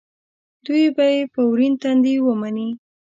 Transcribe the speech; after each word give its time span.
دوی 0.65 0.85
به 0.95 1.05
یې 1.13 1.21
په 1.33 1.41
ورین 1.49 1.73
تندي 1.81 2.15
ومني. 2.21 2.69